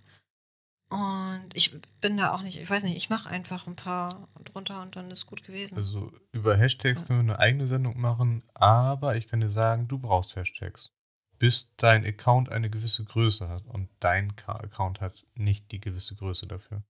[0.89, 4.81] Und ich bin da auch nicht, ich weiß nicht, ich mache einfach ein paar drunter
[4.81, 5.75] und dann ist gut gewesen.
[5.75, 9.99] Also über Hashtags können wir eine eigene Sendung machen, aber ich kann dir sagen, du
[9.99, 10.91] brauchst Hashtags.
[11.39, 13.65] Bis dein Account eine gewisse Größe hat.
[13.67, 16.83] Und dein Account hat nicht die gewisse Größe dafür.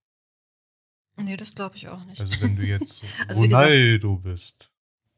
[1.23, 2.19] Nee, das glaube ich auch nicht.
[2.21, 4.71] Also wenn du jetzt Also Ronaldo bist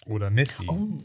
[0.06, 1.04] oder Messi oh.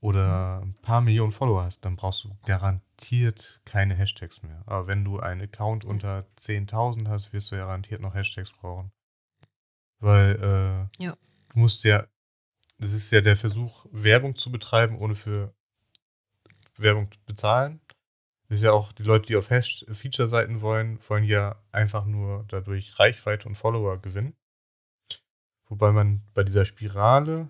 [0.00, 4.62] oder ein paar Millionen Follower hast, dann brauchst du garantiert keine Hashtags mehr.
[4.66, 8.92] Aber wenn du einen Account unter 10.000 hast, wirst du garantiert noch Hashtags brauchen.
[9.98, 11.16] Weil äh, Ja.
[11.50, 12.06] du musst ja,
[12.78, 15.54] das ist ja der Versuch, Werbung zu betreiben, ohne für
[16.76, 17.80] Werbung zu bezahlen.
[18.50, 22.44] Das ist ja auch die Leute, die auf Hash Feature-Seiten wollen, wollen ja einfach nur
[22.48, 24.34] dadurch Reichweite und Follower gewinnen.
[25.68, 27.48] Wobei man bei dieser Spirale,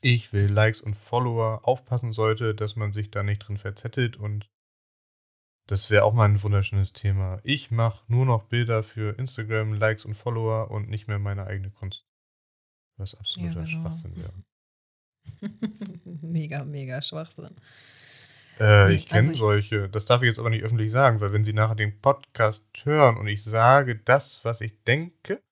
[0.00, 4.50] ich will Likes und Follower, aufpassen sollte, dass man sich da nicht drin verzettelt und
[5.68, 7.38] das wäre auch mal ein wunderschönes Thema.
[7.44, 11.70] Ich mache nur noch Bilder für Instagram, Likes und Follower und nicht mehr meine eigene
[11.70, 12.08] Kunst.
[12.96, 13.82] Was absoluter Ja, genau.
[13.82, 14.34] Schwachsinn wäre.
[16.04, 17.54] mega, mega Schwachsinn.
[18.60, 19.88] Äh, ich kenne also solche.
[19.88, 23.16] Das darf ich jetzt aber nicht öffentlich sagen, weil wenn sie nachher den Podcast hören
[23.16, 25.42] und ich sage das, was ich denke.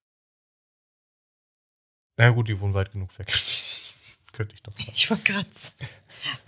[2.17, 3.29] Na gut, die wohnen weit genug weg.
[4.33, 4.91] Könnte ich doch sagen.
[4.95, 5.49] Ich wollte gerade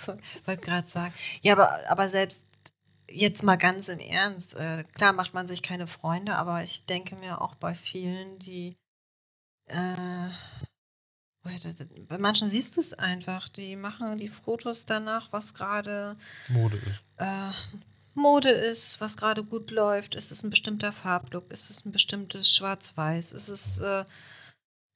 [0.47, 1.15] wollt sagen.
[1.41, 2.47] Ja, aber, aber selbst
[3.09, 7.17] jetzt mal ganz im Ernst, äh, klar macht man sich keine Freunde, aber ich denke
[7.17, 8.77] mir auch bei vielen, die
[9.69, 10.29] äh,
[12.09, 16.17] bei manchen siehst du es einfach, die machen die Fotos danach, was gerade
[16.49, 17.03] Mode ist.
[17.17, 17.51] Äh,
[18.15, 20.15] Mode ist, was gerade gut läuft.
[20.15, 21.51] Ist es ein bestimmter Farblook?
[21.51, 23.33] Ist es ein bestimmtes Schwarz-Weiß?
[23.33, 24.05] Ist es äh,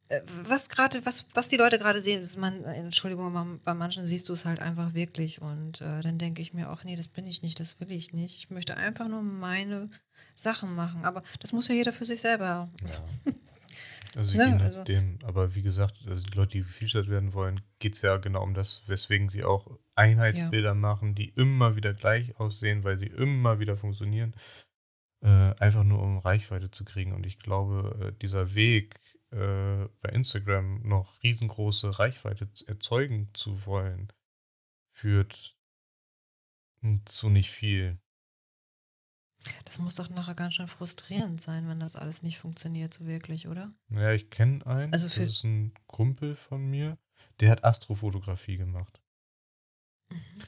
[0.09, 4.29] äh, was gerade, was, was die Leute gerade sehen, ist man, Entschuldigung, bei manchen siehst
[4.29, 7.27] du es halt einfach wirklich und äh, dann denke ich mir auch, nee, das bin
[7.27, 8.37] ich nicht, das will ich nicht.
[8.37, 9.91] Ich möchte einfach nur meine
[10.35, 12.69] Sachen machen, aber das muss ja jeder für sich selber.
[13.27, 13.33] Ja.
[14.15, 17.61] Also je ne, nachdem, also, aber wie gesagt, also die Leute, die gefeatured werden wollen,
[17.79, 20.75] geht es ja genau um das, weswegen sie auch Einheitsbilder ja.
[20.75, 24.35] machen, die immer wieder gleich aussehen, weil sie immer wieder funktionieren.
[25.23, 27.13] Äh, einfach nur um Reichweite zu kriegen.
[27.13, 34.13] Und ich glaube, äh, dieser Weg, äh, bei Instagram noch riesengroße Reichweite erzeugen zu wollen,
[34.93, 35.57] führt
[37.07, 37.99] zu nicht viel.
[39.65, 43.49] Das muss doch nachher ganz schön frustrierend sein, wenn das alles nicht funktioniert, so wirklich,
[43.49, 43.73] oder?
[43.89, 46.99] Naja, ich kenne einen, also das ist ein Kumpel von mir,
[47.41, 49.01] der hat Astrofotografie gemacht.
[50.11, 50.43] Mhm.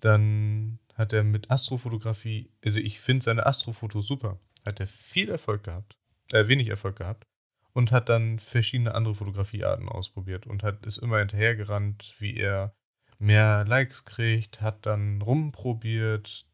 [0.00, 5.64] Dann hat er mit Astrofotografie, also ich finde seine Astrofotos super, hat er viel Erfolg
[5.64, 5.96] gehabt,
[6.32, 7.26] äh, wenig Erfolg gehabt
[7.72, 12.74] und hat dann verschiedene andere Fotografiearten ausprobiert und hat ist immer hinterhergerannt, wie er
[13.18, 16.47] mehr Likes kriegt, hat dann rumprobiert,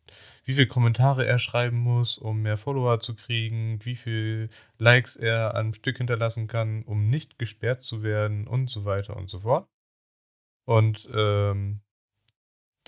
[0.44, 4.48] wie viele Kommentare er schreiben muss, um mehr Follower zu kriegen, wie viele
[4.78, 9.30] Likes er am Stück hinterlassen kann, um nicht gesperrt zu werden und so weiter und
[9.30, 9.68] so fort.
[10.66, 11.80] Und ähm,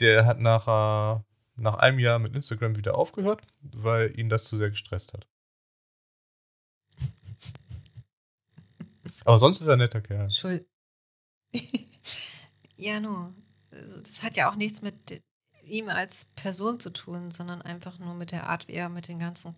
[0.00, 1.24] der hat nachher
[1.56, 5.26] nach einem Jahr mit Instagram wieder aufgehört, weil ihn das zu sehr gestresst hat.
[9.24, 10.30] Aber sonst ist er ein netter Kerl.
[10.30, 10.68] Schuld.
[12.76, 13.34] ja, nur.
[13.70, 15.22] Das hat ja auch nichts mit
[15.66, 19.18] ihm als Person zu tun, sondern einfach nur mit der Art, wie er mit dem
[19.18, 19.56] ganzen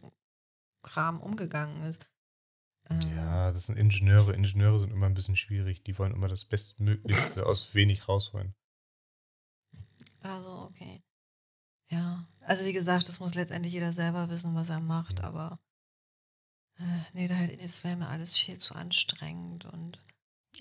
[0.83, 2.09] Kram umgegangen ist.
[2.91, 4.35] Ähm, ja, das sind Ingenieure.
[4.35, 5.83] Ingenieure sind immer ein bisschen schwierig.
[5.85, 8.55] Die wollen immer das Bestmöglichste aus wenig rausholen.
[10.21, 11.03] Also, okay.
[11.91, 15.25] Ja, also wie gesagt, das muss letztendlich jeder selber wissen, was er macht, ja.
[15.25, 15.59] aber
[16.79, 20.03] äh, nee, das wäre mir alles viel zu anstrengend und.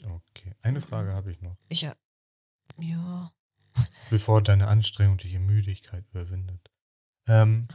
[0.04, 0.56] Okay.
[0.62, 1.58] Eine Frage habe ich noch.
[1.70, 1.96] Ich ja.
[2.78, 3.32] Ja.
[4.10, 6.72] Bevor deine Anstrengung dich in Müdigkeit überwindet.
[7.28, 7.68] Ähm.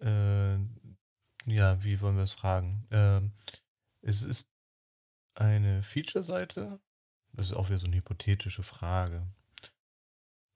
[0.00, 0.56] äh,
[1.46, 2.86] ja, wie wollen wir es fragen?
[2.90, 3.32] Ähm,
[4.02, 4.50] es ist
[5.34, 6.80] eine Feature-Seite.
[7.32, 9.26] Das ist auch wieder so eine hypothetische Frage.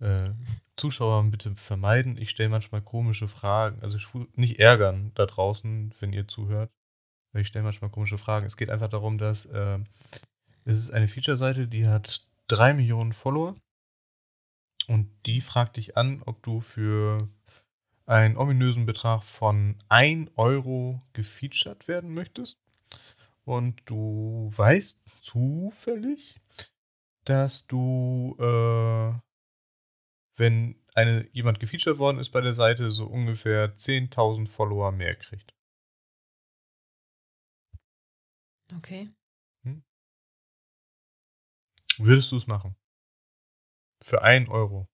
[0.01, 0.31] Äh,
[0.77, 2.17] Zuschauer bitte vermeiden.
[2.17, 3.83] Ich stelle manchmal komische Fragen.
[3.83, 3.99] Also
[4.35, 6.73] nicht ärgern da draußen, wenn ihr zuhört.
[7.33, 8.47] Ich stelle manchmal komische Fragen.
[8.47, 9.79] Es geht einfach darum, dass äh,
[10.65, 13.57] es ist eine Feature-Seite, die hat drei Millionen Follower.
[14.89, 17.19] Und die fragt dich an, ob du für
[18.07, 22.61] einen ominösen Betrag von 1 Euro gefeatured werden möchtest.
[23.45, 26.41] Und du weißt zufällig,
[27.25, 29.13] dass du äh,
[30.41, 35.55] wenn eine, jemand gefeatured worden ist bei der Seite, so ungefähr 10.000 Follower mehr kriegt.
[38.77, 39.11] Okay.
[39.63, 39.83] Hm?
[41.99, 42.77] Würdest du es machen?
[44.03, 44.89] Für 1 Euro.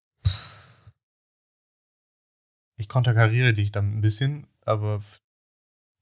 [2.79, 5.03] Ich konterkariere dich dann ein bisschen, aber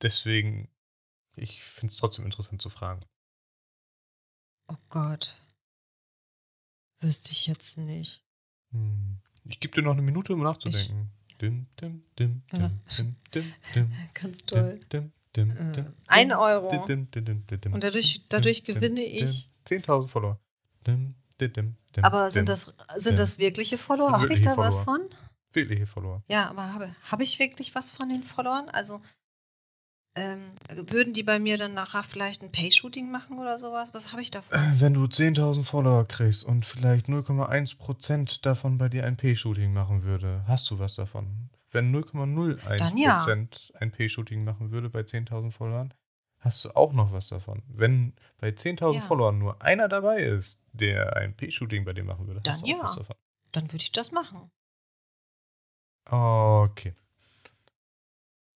[0.02, 0.68] deswegen,
[1.36, 3.04] ich finde es trotzdem interessant zu fragen.
[4.68, 5.40] Oh Gott.
[6.98, 8.24] Wüsste ich jetzt nicht.
[8.70, 9.20] Hm.
[9.44, 11.12] Ich gebe dir noch eine Minute, um nachzudenken.
[11.40, 14.80] Dim, dim, dim, dim, dim, dim, dim, Ganz toll.
[14.80, 16.70] Dim, dim, dim, dim, Ein Euro.
[16.70, 19.48] Und dadurch, dadurch gewinne ich.
[19.66, 20.38] 10.000 Follower.
[22.02, 24.12] Aber sind das, sind das wirkliche Follower?
[24.12, 25.00] Habe ich da was von?
[25.52, 26.22] Wirkliche Follower.
[26.28, 28.68] Ja, aber habe, habe ich wirklich was von den Followern?
[28.68, 29.00] Also
[30.16, 33.94] ähm, würden die bei mir dann nachher vielleicht ein Pay-Shooting machen oder sowas?
[33.94, 34.56] Was habe ich davon?
[34.56, 40.04] Äh, wenn du 10.000 Follower kriegst und vielleicht 0,1% davon bei dir ein Pay-Shooting machen
[40.04, 41.50] würde, hast du was davon.
[41.74, 43.26] Wenn 0,01% ja.
[43.80, 45.92] ein Pay-Shooting machen würde bei 10.000 Followern,
[46.38, 47.64] hast du auch noch was davon.
[47.66, 49.00] Wenn bei 10.000 ja.
[49.00, 52.68] Followern nur einer dabei ist, der ein P-Shooting bei dir machen würde, dann hast du
[52.68, 52.76] ja.
[52.76, 53.16] auch was davon.
[53.50, 54.52] Dann würde ich das machen.
[56.04, 56.94] Okay.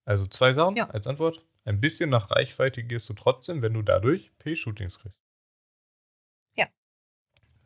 [0.04, 0.88] Also zwei Sachen ja.
[0.88, 1.44] als Antwort.
[1.64, 5.20] Ein bisschen nach Reichweite gehst du trotzdem, wenn du dadurch P-Shootings kriegst.
[6.56, 6.68] Ja.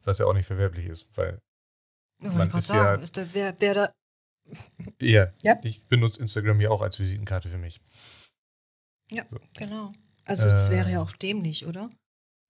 [0.05, 1.43] Was ja auch nicht verwerblich ist, weil
[2.23, 3.03] ja, man ist sagen, ja.
[3.03, 3.93] Ist der, wer, wer da
[5.01, 7.81] ja, ja, ich benutze Instagram ja auch als Visitenkarte für mich.
[9.11, 9.39] Ja, so.
[9.55, 9.93] genau.
[10.25, 11.91] Also es äh, wäre ja auch dämlich, oder?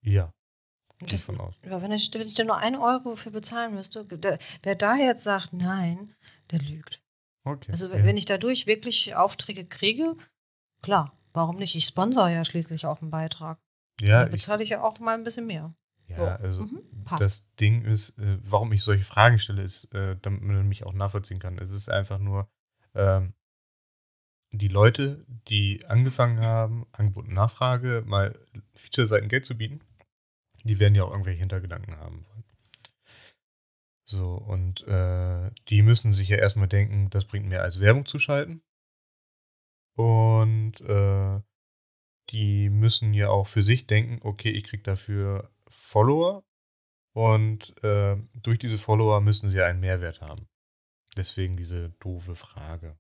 [0.02, 0.33] Ja.
[1.00, 1.55] Ich Das, von aus.
[1.64, 4.96] ja, wenn, ich, wenn ich da nur einen Euro für bezahlen müsste, der, wer da
[4.96, 6.14] jetzt sagt, nein,
[6.50, 7.02] der lügt.
[7.44, 7.72] Okay.
[7.72, 8.05] Also ja.
[8.05, 10.16] wenn ich dadurch wirklich Aufträge kriege,
[10.81, 11.74] klar, warum nicht?
[11.74, 13.59] Ich sponsor ja schließlich auch einen Beitrag.
[14.00, 15.74] ja, da ich, bezahle ich ja auch mal ein bisschen mehr.
[16.07, 16.24] ja, So.
[16.24, 17.22] also Mhm, passt.
[17.22, 20.92] das Ding ist, äh, warum ich solche Fragen stelle, ist, äh, damit man mich auch
[20.92, 21.58] nachvollziehen kann.
[21.58, 22.48] Es ist einfach nur,
[22.94, 23.34] ähm,
[24.52, 28.38] die Leute, die angefangen haben, Angebot und Nachfrage, mal
[28.74, 29.80] Feature-Seiten Geld zu bieten,
[30.64, 32.44] die werden ja auch irgendwelche Hintergedanken haben wollen.
[34.04, 38.18] So, und äh, die müssen sich ja erstmal denken, das bringt mehr als Werbung zu
[38.18, 38.62] schalten.
[39.96, 41.40] Und äh,
[42.30, 46.44] die müssen ja auch für sich denken, okay, ich kriege dafür Follower
[47.12, 50.46] und äh, durch diese Follower müssen sie einen Mehrwert haben.
[51.16, 52.96] Deswegen diese doofe Frage.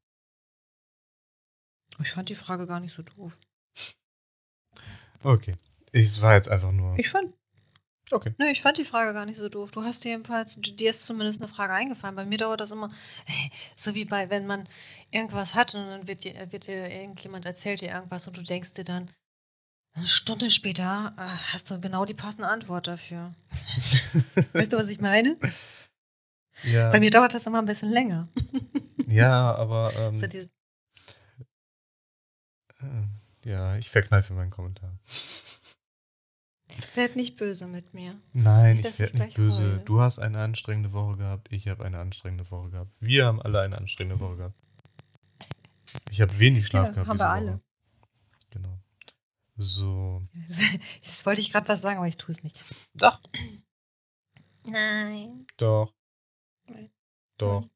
[2.00, 3.38] Ich fand die Frage gar nicht so doof.
[5.22, 5.54] Okay.
[5.92, 6.98] Es war jetzt einfach nur.
[6.98, 7.32] Ich fand,
[8.10, 8.34] Okay.
[8.38, 9.70] nö, ich fand die Frage gar nicht so doof.
[9.70, 12.16] Du hast dir jedenfalls, du- dir ist zumindest eine Frage eingefallen.
[12.16, 12.90] Bei mir dauert das immer,
[13.76, 14.68] so wie bei, wenn man
[15.10, 18.74] irgendwas hat und dann wird dir, wird dir irgendjemand erzählt dir irgendwas und du denkst
[18.74, 19.10] dir dann,
[19.94, 23.34] eine Stunde später äh, hast du genau die passende Antwort dafür.
[24.52, 25.36] Weißt du, was ich meine?
[26.64, 28.28] ja, Bei mir dauert das immer ein bisschen länger.
[29.06, 30.48] ja, aber ähm, die,
[32.80, 34.98] äh, ja, ich verkneife meinen Kommentar.
[36.94, 38.14] werd nicht böse mit mir.
[38.32, 39.58] Nein, Nicht, ich werde ich nicht böse.
[39.58, 39.78] heule.
[39.80, 42.90] Du hast eine anstrengende Woche gehabt, ich habe eine anstrengende Woche gehabt.
[43.00, 44.56] Wir haben alle eine anstrengende Woche gehabt.
[46.10, 47.08] Ich habe wenig Schlaf Ja, gehabt.
[47.08, 47.52] haben wir alle.
[47.52, 47.60] Woche.
[48.50, 48.78] Genau.
[49.56, 50.26] So.
[51.02, 52.60] Jetzt wollte ich gerade was sagen, aber ich tue es nicht.
[52.94, 53.20] Doch.
[54.64, 55.46] Nein.
[55.56, 55.94] Doch.
[56.66, 56.90] Nein.
[57.36, 57.68] Doch.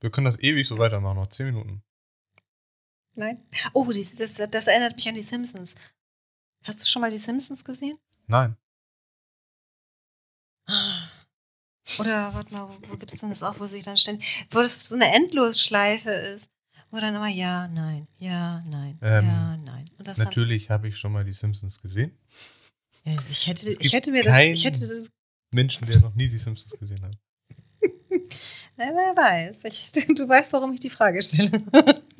[0.00, 1.82] Wir können das ewig so weitermachen, noch 10 Minuten.
[3.14, 3.46] Nein.
[3.72, 5.74] Oh, dies- das, das erinnert mich an die Simpsons.
[6.64, 7.98] Hast du schon mal die Simpsons gesehen?
[8.26, 8.56] Nein.
[11.98, 14.60] Oder warte mal, wo, wo gibt es denn das auch, wo sich dann ständig, wo
[14.60, 16.48] das so eine Endlosschleife ist,
[16.92, 19.84] wo dann immer ja, nein, ja, nein, Ähm, ja, nein.
[20.18, 22.12] Natürlich habe ich schon mal die Simpsons gesehen.
[23.04, 25.10] ja, ich hätte, ich hätte mir das, ich hätte das,
[25.52, 27.16] Menschen, der noch nie die Simpsons gesehen hat.
[28.76, 29.64] na, wer weiß.
[29.64, 31.62] Ich, du weißt, warum ich die Frage stelle.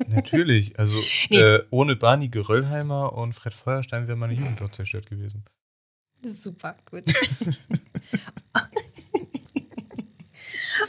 [0.07, 0.77] Natürlich.
[0.79, 1.37] Also Nee.
[1.37, 5.45] äh, ohne Barney Geröllheimer und Fred Feuerstein wäre meine Jugend dort zerstört gewesen.
[6.25, 7.03] Super, gut.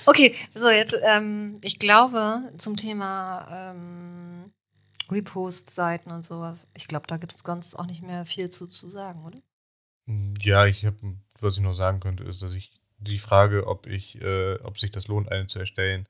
[0.07, 4.53] Okay, so jetzt, ähm, ich glaube, zum Thema ähm,
[5.11, 8.89] Repost-Seiten und sowas, ich glaube, da gibt es sonst auch nicht mehr viel zu, zu
[8.89, 9.39] sagen, oder?
[10.41, 14.21] Ja, ich habe, was ich noch sagen könnte, ist, dass ich die Frage, ob ich,
[14.23, 16.07] äh, ob sich das lohnt, eine zu erstellen,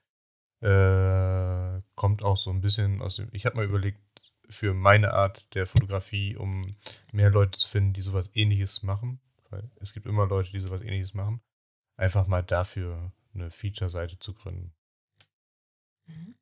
[0.61, 3.29] äh, kommt auch so ein bisschen aus dem.
[3.33, 4.01] Ich habe mal überlegt,
[4.49, 6.77] für meine Art der Fotografie, um
[7.13, 10.83] mehr Leute zu finden, die sowas ähnliches machen, weil es gibt immer Leute, die sowas
[10.83, 11.41] ähnliches machen,
[11.97, 14.73] einfach mal dafür eine Feature-Seite zu gründen.
[16.07, 16.35] Mhm.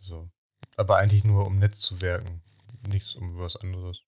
[0.00, 0.30] So.
[0.76, 2.42] Aber eigentlich nur, um Netzwerken,
[2.88, 4.02] nichts um was anderes.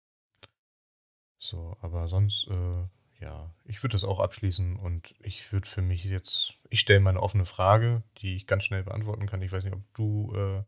[1.40, 2.88] So, aber sonst, äh,
[3.20, 7.12] ja, ich würde das auch abschließen und ich würde für mich jetzt, ich stelle mal
[7.12, 9.42] eine offene Frage, die ich ganz schnell beantworten kann.
[9.42, 10.64] Ich weiß nicht, ob du äh,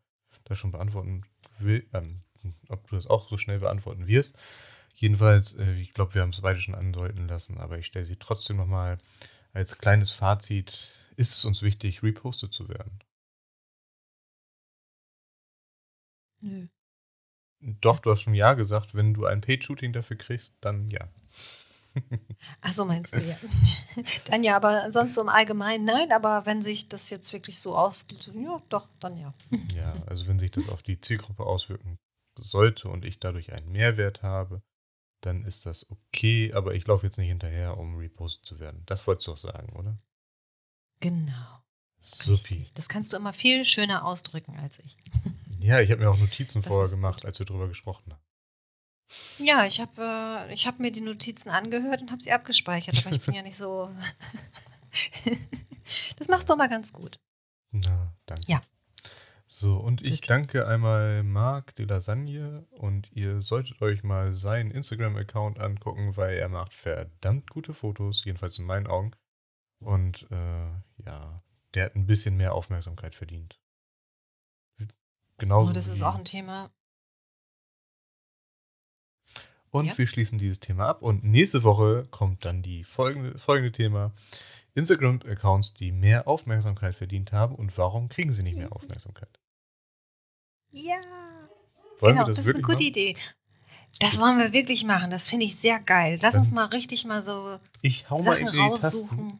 [0.45, 1.23] das schon beantworten
[1.59, 2.23] will, ähm,
[2.69, 4.35] ob du das auch so schnell beantworten wirst.
[4.95, 8.17] Jedenfalls, äh, ich glaube, wir haben es beide schon andeuten lassen, aber ich stelle sie
[8.17, 8.97] trotzdem nochmal
[9.53, 11.02] als kleines Fazit.
[11.15, 12.99] Ist es uns wichtig, repostet zu werden?
[16.41, 16.67] Nö.
[17.59, 18.93] Doch, du hast schon Ja gesagt.
[18.93, 21.07] Wenn du ein Paid-Shooting dafür kriegst, dann ja.
[22.61, 23.35] Ach so, meinst du, ja.
[24.25, 27.77] dann ja, aber sonst so im Allgemeinen nein, aber wenn sich das jetzt wirklich so
[27.77, 29.33] aus, ja, doch, dann ja.
[29.75, 31.99] Ja, also wenn sich das auf die Zielgruppe auswirken
[32.37, 34.63] sollte und ich dadurch einen Mehrwert habe,
[35.21, 38.83] dann ist das okay, aber ich laufe jetzt nicht hinterher, um repostet zu werden.
[38.87, 39.97] Das wolltest du doch sagen, oder?
[41.03, 41.61] Genau.
[41.99, 42.65] Supi.
[42.75, 44.97] Das kannst du immer viel schöner ausdrücken als ich.
[45.59, 48.21] Ja, ich habe mir auch Notizen Das vorher gemacht, als wir drüber gesprochen haben.
[49.37, 53.15] Ja, ich habe äh, ich hab mir die Notizen angehört und habe sie abgespeichert, aber
[53.15, 53.89] ich bin ja nicht so.
[56.17, 57.17] das machst du aber ganz gut.
[57.71, 58.43] Na, danke.
[58.47, 58.61] Ja.
[59.47, 60.31] So, und ich Gut.
[60.31, 66.49] danke einmal Marc de Lasagne und ihr solltet euch mal seinen Instagram-Account angucken, weil er
[66.49, 69.11] macht verdammt gute Fotos, jedenfalls in meinen Augen.
[69.83, 70.69] Und äh,
[71.05, 73.59] ja, der hat ein bisschen mehr Aufmerksamkeit verdient.
[75.37, 76.69] Genauso Oh, das ist auch ein Thema.
[79.71, 79.97] Und Ja.
[79.97, 81.01] wir schließen dieses Thema ab.
[81.01, 84.13] Und nächste Woche kommt dann die folgende, folgende Thema.
[84.75, 89.39] Instagram-Accounts, die mehr Aufmerksamkeit verdient haben und warum kriegen sie nicht mehr Aufmerksamkeit?
[90.71, 90.99] Ja.
[91.99, 92.85] Wollen genau, wir das, das, ist eine gute machen?
[92.85, 93.17] Idee.
[93.99, 95.11] Das wollen wir wirklich machen.
[95.11, 96.17] Das finde ich sehr geil.
[96.21, 99.39] Lass uns Dann- mal richtig mal so Ich hau mal Sachen in die Tasten.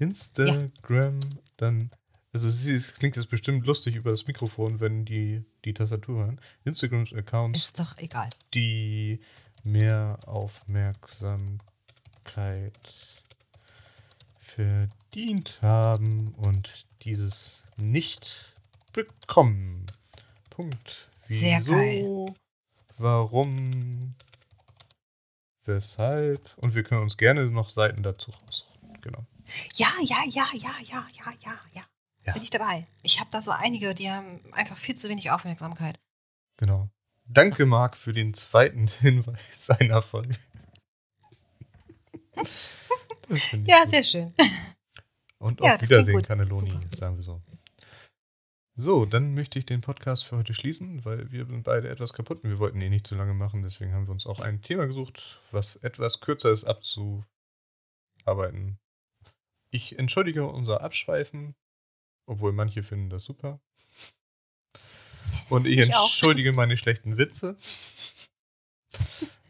[0.00, 1.18] Instagram,
[1.56, 1.90] dann.
[2.32, 6.24] Also es ist- es klingt jetzt bestimmt lustig über das Mikrofon, wenn die die Tastatur
[6.24, 6.40] hören.
[6.64, 8.28] Instagram-Accounts, Ist doch egal.
[8.54, 9.20] die
[9.64, 12.78] mehr Aufmerksamkeit
[14.38, 18.54] verdient haben und dieses nicht
[18.92, 19.84] bekommen.
[20.50, 21.08] Punkt.
[21.28, 22.26] Sehr Wieso?
[22.96, 24.12] Warum?
[25.64, 26.56] Weshalb?
[26.58, 29.00] Und wir können uns gerne noch Seiten dazu raussuchen.
[29.00, 29.24] Genau.
[29.74, 31.82] Ja, ja, ja, ja, ja, ja, ja, ja.
[32.26, 32.34] Ja.
[32.34, 32.86] Bin ich dabei.
[33.02, 35.98] Ich habe da so einige, die haben einfach viel zu wenig Aufmerksamkeit.
[36.58, 36.90] Genau.
[37.24, 40.36] Danke, Marc, für den zweiten Hinweis seiner Folge.
[43.64, 43.90] Ja, gut.
[43.90, 44.34] sehr schön.
[45.38, 46.22] Und Ja, auf klingt Wiedersehen.
[46.22, 47.42] Cannelloni, sagen wir so.
[48.76, 52.42] So, dann möchte ich den Podcast für heute schließen, weil wir sind beide etwas kaputt
[52.42, 53.62] und wir wollten ihn nicht zu lange machen.
[53.62, 58.78] Deswegen haben wir uns auch ein Thema gesucht, was etwas kürzer ist abzuarbeiten.
[59.70, 61.54] Ich entschuldige unser Abschweifen,
[62.26, 63.60] obwohl manche finden das super.
[65.48, 66.04] Und ich, Ich auch.
[66.04, 67.56] entschuldige meine schlechten Witze.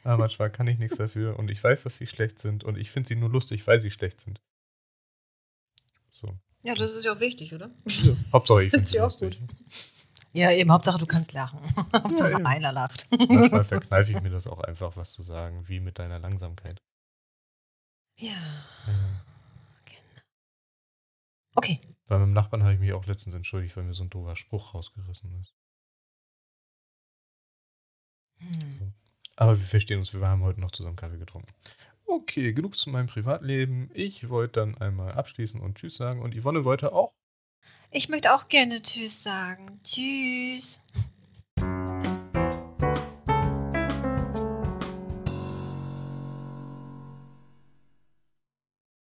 [0.04, 2.90] Aber manchmal kann ich nichts dafür und ich weiß, dass sie schlecht sind und ich
[2.90, 4.40] finde sie nur lustig, weil sie schlecht sind.
[6.10, 6.38] So.
[6.62, 7.70] Ja, das ist ja auch wichtig, oder?
[7.86, 9.38] Ja, Hauptsache ich finde sie ja auch lustig.
[10.32, 10.70] Ja, eben.
[10.70, 11.58] Hauptsache, du kannst lachen.
[11.94, 12.46] Hauptsache, eben.
[12.46, 13.08] einer lacht.
[13.10, 16.82] Manchmal verkneife ich mir das auch einfach, was zu sagen, wie mit deiner Langsamkeit.
[18.18, 18.30] Ja,
[18.86, 19.24] Ja.
[21.55, 21.80] Okay.
[22.07, 24.74] Bei meinem Nachbarn habe ich mich auch letztens entschuldigt, weil mir so ein doofer Spruch
[24.74, 25.55] rausgerissen ist.
[28.38, 28.94] Hm.
[29.36, 31.53] Aber wir verstehen uns, wir haben heute noch zusammen Kaffee getrunken.
[32.07, 33.90] Okay, genug zu meinem Privatleben.
[33.94, 37.12] Ich wollte dann einmal abschließen und Tschüss sagen und Yvonne wollte auch.
[37.92, 39.80] Ich möchte auch gerne Tschüss sagen.
[39.84, 40.80] Tschüss.